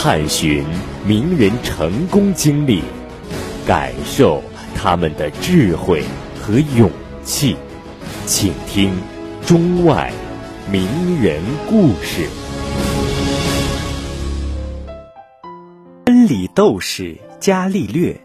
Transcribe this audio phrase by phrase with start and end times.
[0.00, 0.64] 探寻
[1.04, 2.84] 名人成功经历，
[3.66, 4.40] 感受
[4.72, 6.04] 他们的智慧
[6.40, 6.88] 和勇
[7.24, 7.56] 气，
[8.24, 8.92] 请听
[9.44, 10.12] 中外
[10.70, 10.86] 名
[11.20, 12.28] 人故事。
[16.06, 18.16] 真理斗士伽利略，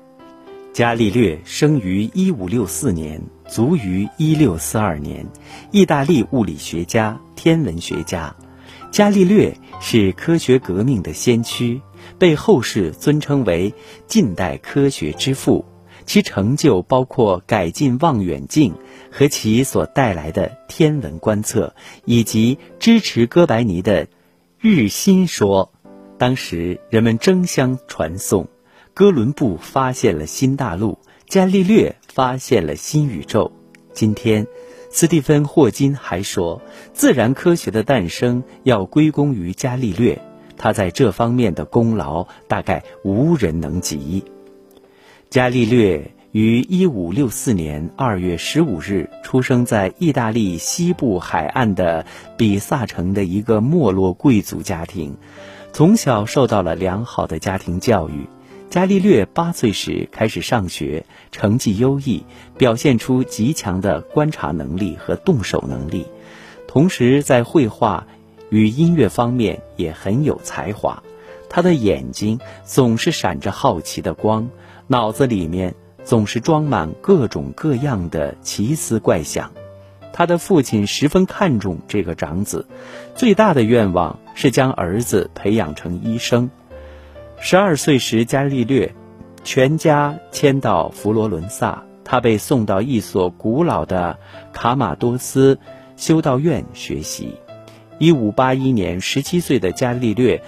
[0.74, 3.20] 伽利略生于一五六四年，
[3.50, 5.26] 卒于一六四二年，
[5.72, 8.36] 意大利物理学家、天文学家。
[8.94, 11.82] 伽利略是科学革命的先驱，
[12.20, 13.74] 被后世尊称为
[14.06, 15.66] 近代科学之父。
[16.06, 18.76] 其成就包括改进望远镜
[19.10, 21.74] 和其所带来的天文观测，
[22.06, 24.08] 以及支持哥白尼的
[24.60, 25.72] 日心说。
[26.20, 28.48] 当时人们争相传颂，
[28.94, 33.52] 哥伦布发现了新大陆，伽利略发现了新宇宙。
[33.92, 34.46] 今天。
[34.96, 36.62] 斯蒂芬·霍金还说，
[36.94, 40.22] 自然科学的诞生要归功于伽利略，
[40.56, 44.24] 他在这方面的功劳大概无人能及。
[45.32, 52.06] 伽利略于1564年2月15日出生在意大利西部海岸的
[52.38, 55.18] 比萨城的一个没落贵族家庭，
[55.72, 58.30] 从小受到了良好的家庭教育。
[58.74, 62.26] 伽利略八岁时开始上学，成绩优异，
[62.58, 66.08] 表现出极强的观察能力和动手能力，
[66.68, 68.08] 同时在绘画
[68.50, 71.04] 与音乐方面也很有才华。
[71.52, 74.50] 他的眼睛总是闪着好奇的光，
[74.88, 79.52] 脑子里面总是装满各种各样的奇思怪想。
[80.14, 82.66] 他的父亲十分看重这个长子，
[83.14, 86.50] 最大的愿望是将儿子培养成医生。
[87.46, 88.96] 十二岁时，伽利略
[89.44, 94.18] 全家迁到佛罗伦萨，他被送到一所古老的
[94.54, 95.60] 卡马多斯
[95.98, 97.36] 修道院学习。
[98.00, 100.42] 一五八一年，十七岁的伽利略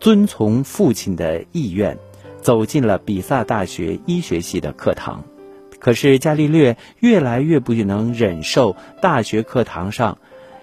[0.00, 1.98] 遵从父亲的意愿，
[2.40, 5.22] 走进了比萨大学医学系的课堂。
[5.78, 10.16] 可是，伽利略越来越不能忍受大学课堂上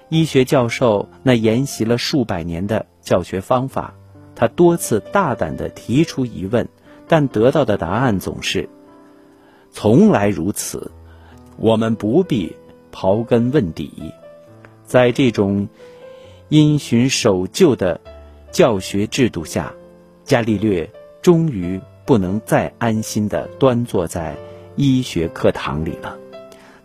[0.10, 3.94] 医学教授那沿袭了数百年的教学方法。
[4.40, 6.70] 他多次大胆地提出疑问，
[7.08, 8.70] 但得到的答案总是
[9.74, 10.92] “从来如此”。
[11.58, 12.56] 我们不必
[12.94, 14.14] 刨根问底。
[14.86, 15.68] 在这种
[16.50, 18.00] 因循守旧的
[18.52, 19.74] 教学制度下，
[20.24, 20.88] 伽利略
[21.24, 24.38] 终于不能再安心地端坐在
[24.76, 26.16] 医学课堂里了。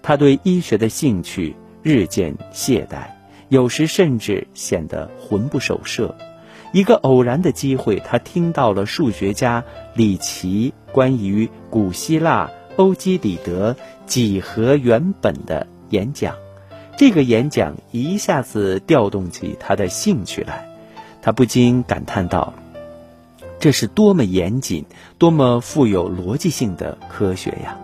[0.00, 3.10] 他对医学的兴趣日渐懈怠，
[3.50, 6.16] 有时甚至显得魂不守舍。
[6.72, 9.62] 一个偶然的机会，他听到了数学家
[9.94, 16.34] 里奇关于古希腊欧几里得几何原本的演讲。
[16.96, 20.66] 这个演讲一下子调动起他的兴趣来，
[21.20, 22.54] 他不禁感叹道
[23.60, 24.84] ：“这是多么严谨、
[25.18, 27.76] 多么富有逻辑性的科学呀！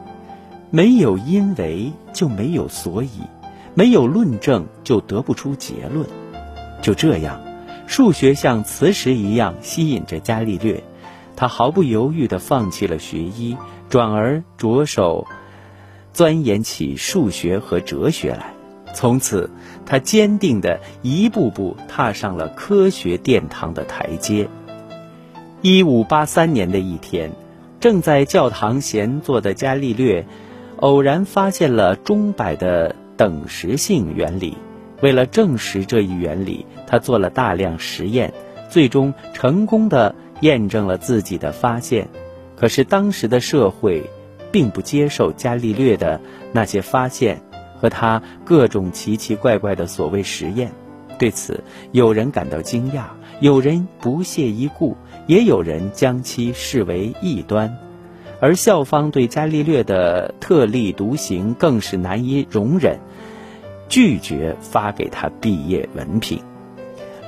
[0.71, 3.11] 没有因为就没有所以，
[3.75, 6.07] 没有论证就得不出结论。
[6.81, 7.39] 就这样。”
[7.89, 10.85] 数学像磁石一样吸引着伽利略，
[11.35, 13.57] 他毫不犹豫地放弃了学医，
[13.89, 15.27] 转而着手
[16.13, 18.53] 钻研起数学和哲学来。
[18.95, 19.51] 从此，
[19.87, 24.49] 他坚定地一步步踏上了科学殿堂的台阶。
[25.63, 27.33] 一五八三年的一天，
[27.81, 30.27] 正在教堂闲坐的伽利略，
[30.77, 34.59] 偶然发现了钟摆的等时性原理。
[35.01, 38.33] 为了证实这一原理，他做了大量实验，
[38.69, 42.09] 最终成功的验证了自己的发现。
[42.57, 44.03] 可是当时的社会
[44.51, 46.21] 并不接受伽利略的
[46.53, 47.41] 那些发现
[47.81, 50.73] 和他各种奇奇怪怪的所谓实验。
[51.19, 53.05] 对此，有人感到惊讶，
[53.41, 57.77] 有人不屑一顾，也有人将其视为异端。
[58.41, 62.99] 而校方对伽利略的特立独行更是难以容忍。
[63.89, 66.41] 拒绝发给他毕业文凭。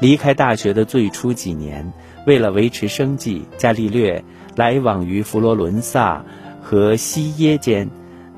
[0.00, 1.92] 离开大学的最初几年，
[2.26, 4.24] 为了维持生计，伽利略
[4.56, 6.24] 来往于佛罗伦萨
[6.62, 7.88] 和西耶间，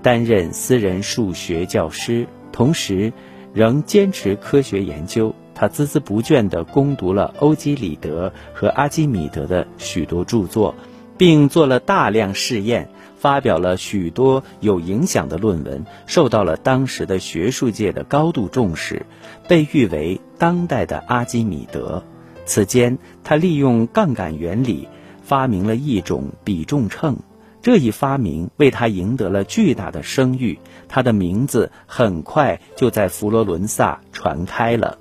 [0.02, 3.12] 担任私人数学教师，同时
[3.52, 5.34] 仍坚持科学研究。
[5.54, 10.74] 他孜孜不倦地攻读了欧几里得和阿基米德的许多著作，
[11.22, 12.88] 并做了大量试验。
[13.16, 19.06] 发表了许多有影响的论文，受到了当时的学术界的高度重视，
[19.46, 22.02] 被誉为当代的阿基米德。
[22.44, 24.88] 此间，他利用杠杆原理
[25.22, 27.16] 发明了一种比重秤，
[27.62, 30.58] 这一发明为他赢得了巨大的声誉，
[30.88, 34.98] 他的名字很快就在佛罗伦萨传开了。